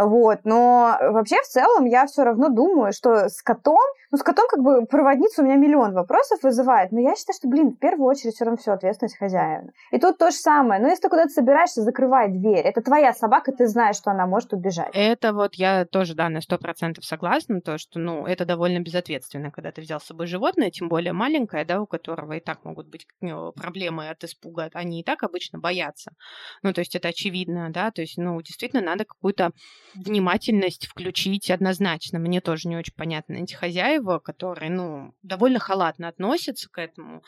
[0.01, 3.81] Вот, но вообще в целом я все равно думаю, что с котом,
[4.13, 7.49] ну с котом как бы проводница у меня миллион вопросов вызывает, но я считаю, что,
[7.49, 9.73] блин, в первую очередь все равно все ответственность хозяина.
[9.91, 12.65] И тут то же самое, но если ты куда-то собираешься, закрывай дверь.
[12.65, 14.91] Это твоя собака, ты знаешь, что она может убежать.
[14.93, 19.51] Это вот я тоже, да, на сто процентов согласна, то, что, ну, это довольно безответственно,
[19.51, 22.89] когда ты взял с собой животное, тем более маленькое, да, у которого и так могут
[22.89, 23.07] быть
[23.57, 26.13] проблемы от испуга, они и так обычно боятся.
[26.63, 29.51] Ну, то есть это очевидно, да, то есть, ну, действительно надо какую-то
[29.95, 32.19] внимательность включить однозначно.
[32.19, 37.23] Мне тоже не очень понятно эти хозяева, которые, ну, довольно халатно относятся к этому.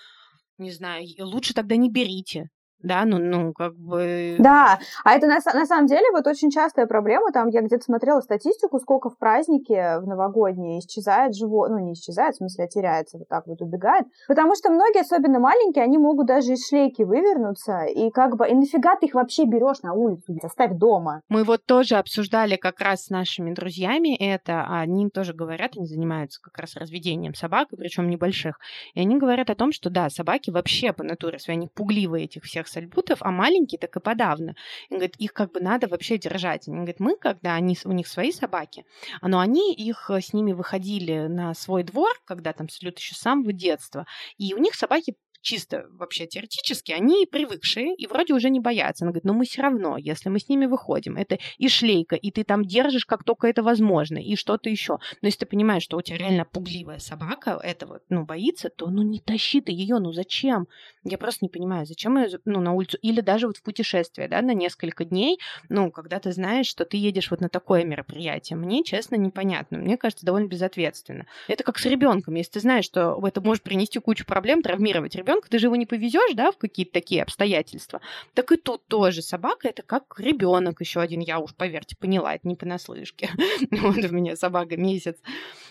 [0.58, 2.50] Не знаю, лучше тогда не берите
[2.82, 4.36] да, ну, ну, как бы...
[4.38, 8.20] Да, а это на, на самом деле вот очень частая проблема, там я где-то смотрела
[8.20, 13.18] статистику, сколько в празднике в новогодние исчезает живот, ну, не исчезает, в смысле, а теряется,
[13.18, 17.84] вот так вот убегает, потому что многие, особенно маленькие, они могут даже из шлейки вывернуться,
[17.84, 21.22] и как бы, и нафига ты их вообще берешь на улицу, оставь дома.
[21.28, 25.86] Мы вот тоже обсуждали как раз с нашими друзьями это, а они тоже говорят, они
[25.86, 28.58] занимаются как раз разведением собак, причем небольших,
[28.94, 32.44] и они говорят о том, что да, собаки вообще по натуре своей, они пугливые этих
[32.44, 34.54] всех сальбутов, а маленькие так и подавно.
[34.88, 36.68] И говорит, их как бы надо вообще держать.
[36.68, 38.84] Они говорят, мы, когда они, у них свои собаки,
[39.22, 43.18] но они их э, с ними выходили на свой двор, когда там салют еще с
[43.18, 44.06] самого детства,
[44.38, 49.04] и у них собаки чисто вообще теоретически, они привыкшие и вроде уже не боятся.
[49.04, 52.30] Она говорит, но мы все равно, если мы с ними выходим, это и шлейка, и
[52.30, 54.98] ты там держишь, как только это возможно, и что-то еще.
[55.22, 59.02] Но если ты понимаешь, что у тебя реально пугливая собака этого, ну, боится, то ну
[59.02, 60.66] не тащи ты ее, ну зачем?
[61.04, 64.42] Я просто не понимаю, зачем ее, ну, на улицу, или даже вот в путешествие, да,
[64.42, 68.56] на несколько дней, ну, когда ты знаешь, что ты едешь вот на такое мероприятие.
[68.56, 69.78] Мне, честно, непонятно.
[69.78, 71.26] Мне кажется, довольно безответственно.
[71.48, 72.34] Это как с ребенком.
[72.34, 75.76] Если ты знаешь, что это может принести кучу проблем, травмировать ребенка, ребенка, ты же его
[75.76, 78.00] не повезешь, да, в какие-то такие обстоятельства.
[78.34, 82.48] Так и тут тоже собака это как ребенок еще один, я уж, поверьте, поняла, это
[82.48, 83.30] не понаслышке.
[83.70, 85.16] вот у меня собака месяц.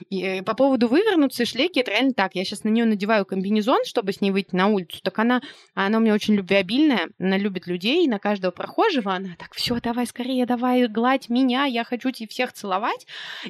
[0.09, 2.35] И по поводу вывернуться шлейки, это реально так.
[2.35, 5.01] Я сейчас на нее надеваю комбинезон, чтобы с ней выйти на улицу.
[5.03, 5.41] Так она,
[5.73, 10.05] она у меня очень любвеобильная, она любит людей, на каждого прохожего она так, все, давай
[10.05, 13.05] скорее, давай, гладь меня, я хочу тебе всех целовать.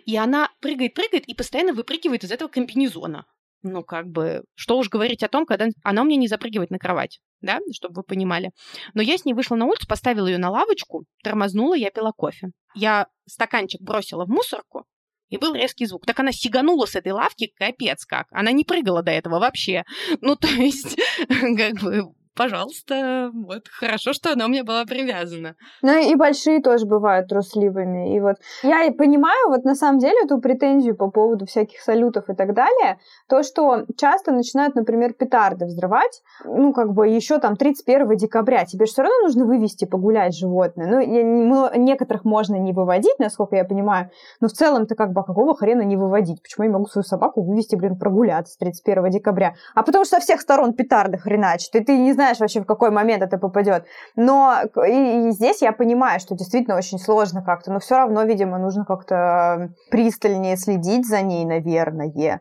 [0.06, 3.26] И она прыгает, прыгает и постоянно выпрыгивает из этого комбинезона
[3.62, 7.20] ну, как бы, что уж говорить о том, когда она меня не запрыгивает на кровать,
[7.42, 8.52] да, чтобы вы понимали.
[8.94, 12.50] Но я с ней вышла на улицу, поставила ее на лавочку, тормознула, я пила кофе.
[12.76, 14.86] Я стаканчик бросила в мусорку,
[15.30, 16.06] и был резкий звук.
[16.06, 18.28] Так она сиганула с этой лавки, капец как.
[18.32, 19.84] Она не прыгала до этого вообще.
[20.22, 25.56] Ну, то есть, как бы, пожалуйста, вот хорошо, что она у меня была привязана.
[25.82, 28.16] Ну и большие тоже бывают трусливыми.
[28.16, 32.36] И вот я понимаю вот на самом деле эту претензию по поводу всяких салютов и
[32.36, 38.16] так далее, то, что часто начинают, например, петарды взрывать, ну как бы еще там 31
[38.18, 40.88] декабря, тебе же все равно нужно вывести погулять животное.
[40.88, 45.22] Ну, я, мы, некоторых можно не выводить, насколько я понимаю, но в целом-то как бы
[45.22, 46.42] а какого хрена не выводить?
[46.42, 49.56] Почему я могу свою собаку вывести, блин, прогуляться 31 декабря?
[49.76, 52.66] А потому что со всех сторон петарды хреначат, и ты не знаешь, знаешь вообще, в
[52.66, 53.86] какой момент это попадет.
[54.16, 54.56] Но
[54.88, 58.86] и, и здесь я понимаю, что действительно очень сложно как-то, но все равно, видимо, нужно
[58.86, 62.40] как-то пристальнее следить за ней, наверное.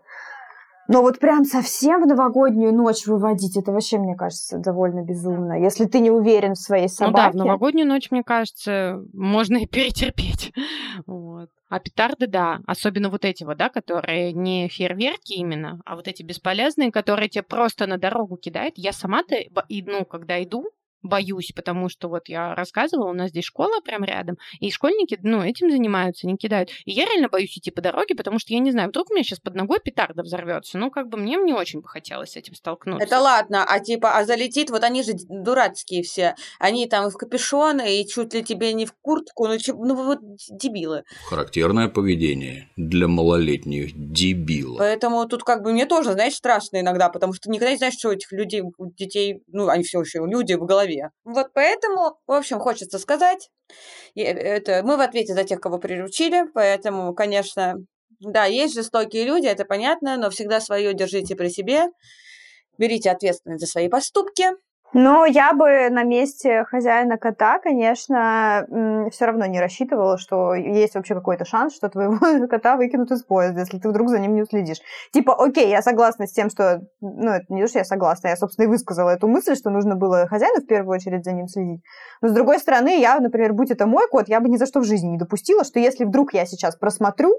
[0.89, 5.61] Но вот прям совсем в новогоднюю ночь выводить, это вообще, мне кажется, довольно безумно.
[5.63, 7.13] Если ты не уверен в своей собаке.
[7.13, 10.53] Ну да, в новогоднюю ночь, мне кажется, можно и перетерпеть.
[11.07, 11.51] Вот.
[11.69, 16.23] А петарды, да, особенно вот эти вот, да, которые не фейерверки именно, а вот эти
[16.23, 18.75] бесполезные, которые тебе просто на дорогу кидают.
[18.79, 19.37] Я сама-то,
[19.69, 20.71] ну, когда иду,
[21.03, 25.43] боюсь, потому что вот я рассказывала, у нас здесь школа прям рядом, и школьники, ну,
[25.43, 26.71] этим занимаются, не кидают.
[26.85, 29.25] И я реально боюсь идти по дороге, потому что я не знаю, вдруг у меня
[29.25, 30.79] сейчас под ногой петарда взорвется.
[30.79, 33.05] Ну, как бы мне не очень бы хотелось с этим столкнуться.
[33.05, 36.35] Это ладно, а типа, а залетит, вот они же дурацкие все.
[36.59, 41.05] Они там в капюшоны и чуть ли тебе не в куртку, ну, ну вот дебилы.
[41.29, 44.79] Характерное поведение для малолетних дебилов.
[44.79, 48.09] Поэтому тут как бы мне тоже, знаешь, страшно иногда, потому что никогда не знаешь, что
[48.09, 51.11] у этих людей, у детей, ну, они все еще люди в голове голове.
[51.25, 53.51] Вот поэтому, в общем, хочется сказать,
[54.15, 57.75] это мы в ответе за тех, кого приручили, поэтому, конечно,
[58.21, 61.87] да, есть жестокие люди, это понятно, но всегда свое держите при себе,
[62.79, 64.51] берите ответственность за свои поступки,
[64.95, 68.67] ну, я бы на месте хозяина кота, конечно,
[69.13, 73.61] все равно не рассчитывала, что есть вообще какой-то шанс, что твоего кота выкинут из поезда,
[73.61, 74.79] если ты вдруг за ним не уследишь.
[75.13, 76.81] Типа, окей, я согласна с тем, что...
[77.01, 79.95] Ну, это не то, что я согласна, я, собственно, и высказала эту мысль, что нужно
[79.95, 81.83] было хозяину в первую очередь за ним следить.
[82.23, 84.81] Но, с другой стороны, я, например, будь это мой кот, я бы ни за что
[84.81, 87.35] в жизни не допустила, что если вдруг я сейчас просмотрю,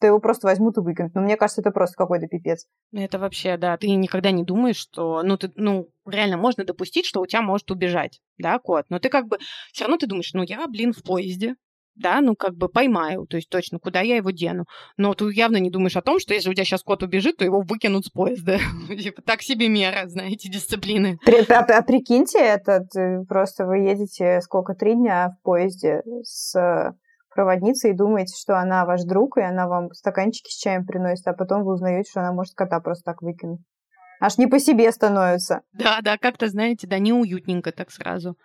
[0.00, 1.14] то его просто возьмут и выкинут.
[1.14, 2.66] Но мне кажется, это просто какой-то пипец.
[2.92, 7.20] Это вообще, да, ты никогда не думаешь, что, ну, ты, ну, реально можно допустить, что
[7.20, 8.86] у тебя может убежать, да, кот.
[8.88, 9.38] Но ты как бы,
[9.72, 11.54] все равно ты думаешь, ну, я, блин, в поезде,
[11.96, 14.64] да, ну, как бы поймаю, то есть точно, куда я его дену.
[14.96, 17.44] Но ты явно не думаешь о том, что если у тебя сейчас кот убежит, то
[17.44, 18.58] его выкинут с поезда.
[18.88, 21.18] Типа, так себе мера, знаете, дисциплины.
[21.26, 22.88] А, а прикиньте, этот,
[23.28, 26.94] просто вы едете сколько, три дня в поезде с
[27.34, 31.32] проводница и думаете, что она ваш друг, и она вам стаканчики с чаем приносит, а
[31.32, 33.60] потом вы узнаете, что она может кота просто так выкинуть.
[34.20, 35.62] Аж не по себе становится.
[35.72, 38.38] Да, да, как-то, знаете, да, неуютненько так сразу.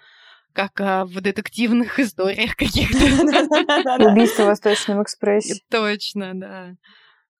[0.54, 4.12] Как а, в детективных историях каких-то.
[4.12, 5.62] Убийство в Восточном экспрессе.
[5.70, 6.74] Точно, да.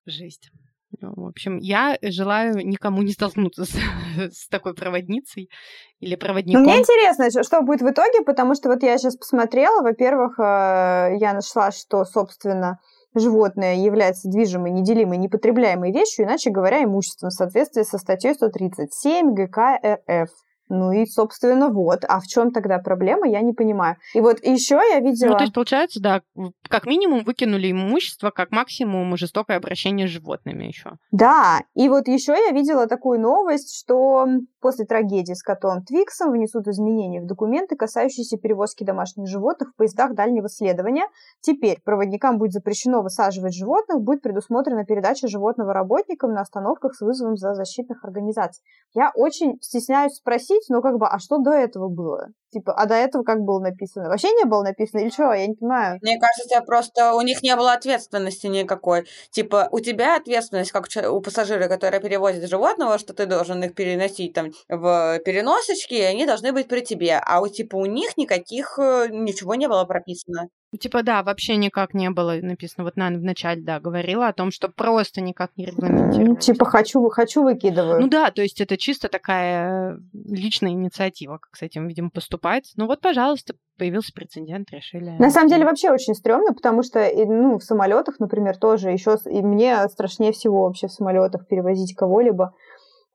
[0.06, 0.50] Жесть.
[0.98, 3.70] Ну, в общем, я желаю никому не столкнуться с,
[4.32, 5.48] с такой проводницей
[6.00, 6.62] или проводником.
[6.62, 11.16] Ну, мне интересно, что будет в итоге, потому что вот я сейчас посмотрела, во-первых, э,
[11.18, 12.78] я нашла, что, собственно,
[13.14, 19.78] животное является движимой, неделимой, непотребляемой вещью, иначе говоря, имуществом в соответствии со статьей 137 ГК
[19.82, 20.30] РФ.
[20.70, 22.04] Ну и, собственно, вот.
[22.08, 23.96] А в чем тогда проблема, я не понимаю.
[24.14, 25.32] И вот еще я видела...
[25.32, 26.22] Ну, то есть, получается, да,
[26.70, 30.92] как минимум выкинули имущество, как максимум жестокое обращение с животными еще.
[31.10, 34.26] Да, и вот еще я видела такую новость, что
[34.60, 40.14] после трагедии с котом Твиксом внесут изменения в документы, касающиеся перевозки домашних животных в поездах
[40.14, 41.06] дальнего следования.
[41.40, 47.36] Теперь проводникам будет запрещено высаживать животных, будет предусмотрена передача животного работникам на остановках с вызовом
[47.36, 48.62] за защитных организаций.
[48.94, 52.28] Я очень стесняюсь спросить, но как бы, а что до этого было?
[52.52, 54.08] Типа, а до этого как было написано?
[54.08, 55.32] Вообще не было написано или что?
[55.32, 55.98] Я не понимаю.
[56.02, 59.06] Мне кажется, просто у них не было ответственности никакой.
[59.30, 64.32] Типа, у тебя ответственность, как у пассажира, который перевозит животного, что ты должен их переносить
[64.32, 67.20] там в переносочки, и они должны быть при тебе.
[67.24, 70.48] А у типа у них никаких э, ничего не было прописано.
[70.78, 72.84] Типа, да, вообще никак не было написано.
[72.84, 76.36] Вот Нана вначале, да, говорила о том, что просто никак не регламентировано.
[76.36, 78.00] Типа, хочу, хочу, выкидываю.
[78.00, 82.72] Ну да, то есть это чисто такая личная инициатива, как с этим, видимо, поступать.
[82.76, 85.16] Ну вот, пожалуйста, появился прецедент, решили.
[85.18, 89.42] На самом деле вообще очень стрёмно, потому что, ну, в самолетах, например, тоже еще, и
[89.42, 92.54] мне страшнее всего вообще в самолетах перевозить кого-либо,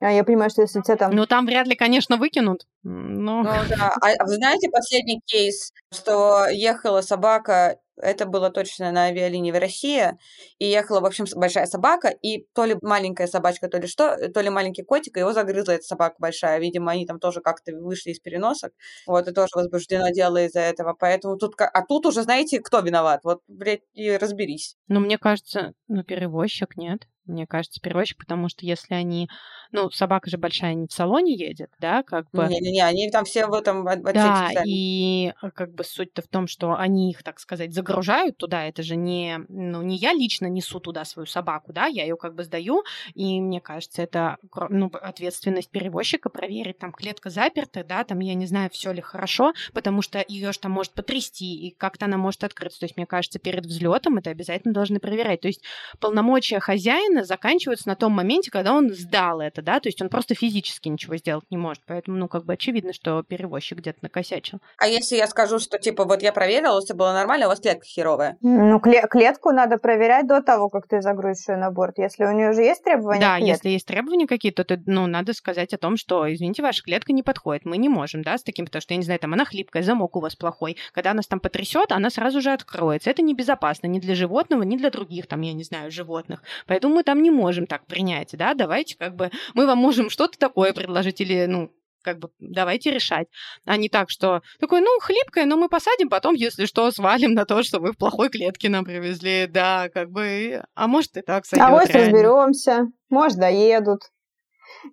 [0.00, 1.12] я понимаю, что если тебя там...
[1.12, 2.66] Ну, там вряд ли, конечно, выкинут.
[2.82, 3.42] Но...
[3.42, 3.96] Ну, да.
[4.00, 9.58] А, а вы знаете последний кейс, что ехала собака Это было точно на авиалинии в
[9.58, 10.18] России.
[10.58, 14.42] И ехала, в общем, большая собака, и то ли маленькая собачка, то ли что, то
[14.42, 16.60] ли маленький котик, и его загрызла эта собака большая.
[16.60, 18.72] Видимо, они там тоже как-то вышли из переносок.
[19.06, 20.92] Вот, и тоже возбуждено дело из-за этого.
[20.92, 21.54] Поэтому тут...
[21.58, 23.20] А тут уже, знаете, кто виноват?
[23.24, 24.76] Вот, блядь, и разберись.
[24.88, 29.28] Ну, мне кажется, ну, перевозчик нет мне кажется, перевозчик, потому что если они...
[29.72, 32.46] Ну, собака же большая не в салоне едет, да, как бы...
[32.46, 36.46] Не-не-не, они там все в этом отсеке Да, и а, как бы суть-то в том,
[36.46, 39.40] что они их, так сказать, загружают туда, это же не...
[39.48, 42.84] Ну, не я лично несу туда свою собаку, да, я ее как бы сдаю,
[43.14, 44.38] и мне кажется, это
[44.70, 49.52] ну, ответственность перевозчика проверить, там клетка заперта, да, там, я не знаю, все ли хорошо,
[49.72, 52.80] потому что ее же там может потрясти, и как-то она может открыться.
[52.80, 55.40] То есть, мне кажется, перед взлетом это обязательно должны проверять.
[55.40, 55.62] То есть,
[56.00, 60.08] полномочия хозяина экзамены заканчиваются на том моменте, когда он сдал это, да, то есть он
[60.08, 64.60] просто физически ничего сделать не может, поэтому, ну, как бы очевидно, что перевозчик где-то накосячил.
[64.78, 67.84] А если я скажу, что, типа, вот я проверила, все было нормально, у вас клетка
[67.84, 68.36] херовая?
[68.40, 71.98] Ну, клетку надо проверять до того, как ты загрузишь ее на борт.
[71.98, 75.72] Если у нее уже есть требования Да, если есть требования какие-то, то, ну, надо сказать
[75.72, 78.82] о том, что, извините, ваша клетка не подходит, мы не можем, да, с таким, потому
[78.82, 80.76] что, я не знаю, там она хлипкая, замок у вас плохой.
[80.92, 83.10] Когда нас там потрясет, она сразу же откроется.
[83.10, 86.42] Это небезопасно ни для животного, ни для других, там, я не знаю, животных.
[86.66, 90.38] Поэтому мы там не можем так принять, да, давайте как бы мы вам можем что-то
[90.38, 91.70] такое предложить или, ну,
[92.02, 93.26] как бы давайте решать.
[93.64, 97.44] А не так, что такой, ну, хлипкое, но мы посадим, потом, если что, свалим на
[97.44, 99.48] то, что вы в плохой клетке нам привезли.
[99.48, 101.66] Да, как бы, а может и так сойдет.
[101.66, 104.02] А вот разберемся, может, доедут.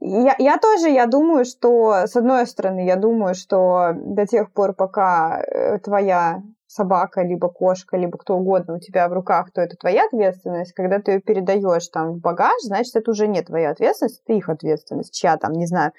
[0.02, 4.74] Я, я тоже, я думаю, что, с одной стороны, я думаю, что до тех пор,
[4.74, 6.42] пока э, твоя
[6.74, 10.74] собака, либо кошка, либо кто угодно у тебя в руках, то это твоя ответственность.
[10.74, 14.50] Когда ты ее передаешь там в багаж, значит, это уже не твоя ответственность, это их
[14.50, 15.14] ответственность.
[15.14, 15.92] Чья там, не знаю,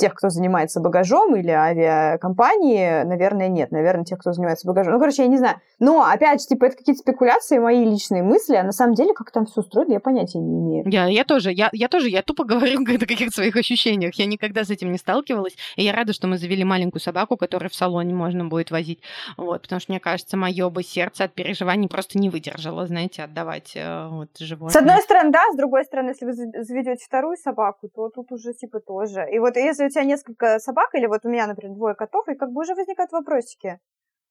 [0.00, 3.70] тех, кто занимается багажом или авиакомпании, наверное, нет.
[3.70, 4.94] Наверное, тех, кто занимается багажом.
[4.94, 5.60] Ну, короче, я не знаю.
[5.78, 9.30] Но, опять же, типа, это какие-то спекуляции, мои личные мысли, а на самом деле, как
[9.30, 10.88] там все устроено, я понятия не имею.
[10.88, 14.14] Я, я тоже, я, я тоже, я тупо говорю о каких-то своих ощущениях.
[14.14, 15.54] Я никогда с этим не сталкивалась.
[15.76, 19.00] И я рада, что мы завели маленькую собаку, которую в салоне можно будет возить.
[19.36, 23.72] Вот, потому что, мне кажется, мое бы сердце от переживаний просто не выдержало, знаете, отдавать
[23.74, 24.72] э, вот животное.
[24.72, 28.54] С одной стороны, да, с другой стороны, если вы заведете вторую собаку, то тут уже
[28.54, 29.26] типа тоже.
[29.30, 32.34] И вот если у тебя несколько собак, или вот у меня, например, двое котов, и
[32.34, 33.78] как бы уже возникают вопросики.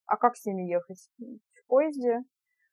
[0.05, 1.09] А как с ними ехать?
[1.19, 2.23] В поезде?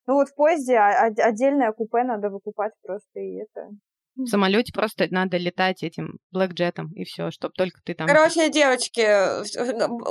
[0.07, 3.71] Ну вот в поезде отдельное купе надо выкупать просто, и это
[4.17, 8.07] в самолете просто надо летать этим блэкджетом, и все, чтобы только ты там...
[8.07, 9.07] Короче, девочки,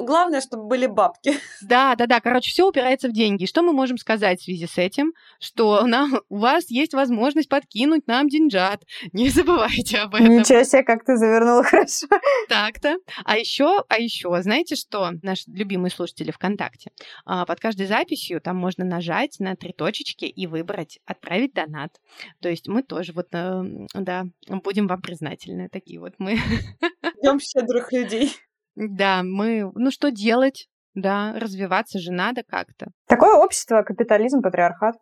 [0.05, 1.33] главное, чтобы были бабки.
[1.61, 3.45] Да, да, да, короче, все упирается в деньги.
[3.45, 5.13] Что мы можем сказать в связи с этим?
[5.39, 8.83] Что нам, у вас есть возможность подкинуть нам деньжат.
[9.13, 10.37] Не забывайте об этом.
[10.37, 12.07] Ничего себе, как ты завернула хорошо.
[12.49, 12.97] Так-то.
[13.23, 15.11] А еще, а еще, знаете что?
[15.23, 16.91] Наши любимые слушатели ВКонтакте.
[17.25, 21.99] А, под каждой записью там можно нажать на три точечки и выбрать «Отправить донат».
[22.41, 25.69] То есть мы тоже вот эм, да, будем вам признательны.
[25.69, 26.37] Такие вот мы.
[27.19, 28.33] Ждем щедрых людей.
[28.75, 30.67] Да, мы, ну что делать?
[30.93, 32.87] Да, развиваться же надо как-то.
[33.07, 34.95] Такое общество, капитализм, патриархат.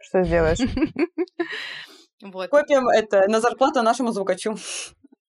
[0.00, 0.58] Что сделаешь?
[2.22, 2.48] Вот.
[2.48, 4.56] Копим это на зарплату нашему звукачу.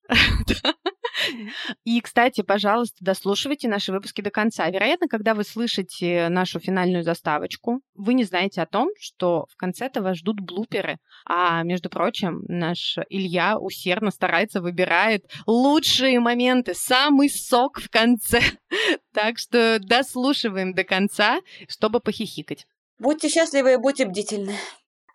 [1.84, 4.68] И, кстати, пожалуйста, дослушивайте наши выпуски до конца.
[4.68, 10.02] Вероятно, когда вы слышите нашу финальную заставочку, вы не знаете о том, что в конце-то
[10.02, 10.98] вас ждут блуперы.
[11.24, 18.40] А, между прочим, наш Илья усердно старается, выбирает лучшие моменты, самый сок в конце.
[19.12, 22.66] Так что дослушиваем до конца, чтобы похихикать.
[22.98, 24.52] Будьте счастливы и будьте бдительны.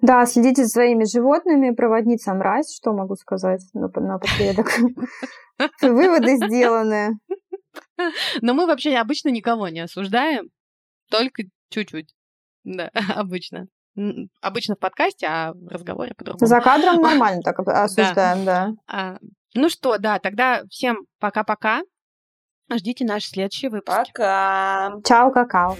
[0.01, 4.67] Да, следите за своими животными, проводница мразь, что могу сказать напоследок.
[5.81, 7.19] Выводы сделаны.
[8.41, 10.49] Но мы вообще обычно никого не осуждаем,
[11.09, 12.13] только чуть-чуть.
[12.63, 13.67] Да, обычно.
[14.41, 16.47] Обычно в подкасте, а в разговоре по-другому.
[16.47, 18.71] За кадром нормально так осуждаем, да.
[18.87, 19.17] А,
[19.53, 21.81] ну что, да, тогда всем пока-пока.
[22.73, 24.11] Ждите наши следующие выпуски.
[24.13, 24.93] Пока.
[25.03, 25.75] Чао, какао.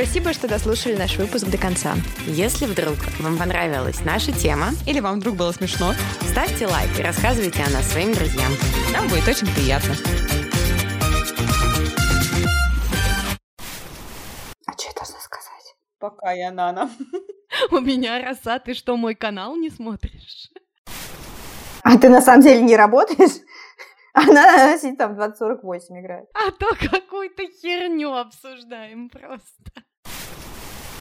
[0.00, 1.96] Спасибо, что дослушали наш выпуск до конца.
[2.24, 7.64] Если вдруг вам понравилась наша тема, или вам вдруг было смешно, ставьте лайк и рассказывайте
[7.64, 8.52] о нас своим друзьям.
[8.92, 9.94] Нам будет очень приятно.
[14.66, 15.74] А что я должна сказать?
[15.98, 16.88] Пока я Нана.
[17.72, 20.52] У меня роса, ты что, мой канал не смотришь?
[21.82, 23.42] А ты на самом деле не работаешь?
[24.18, 26.28] Она сидит там в 2048 играет.
[26.34, 29.84] А то какую-то херню обсуждаем просто.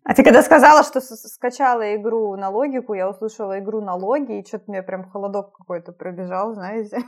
[0.04, 4.46] А ты когда сказала, что скачала игру на логику, я услышала игру на логи, и
[4.46, 7.00] что-то мне прям холодок какой-то пробежал, знаете.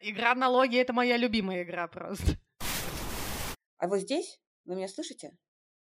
[0.00, 2.36] Игра на логи— это моя любимая игра просто.
[3.78, 4.40] А вы здесь?
[4.64, 5.32] Вы меня слышите?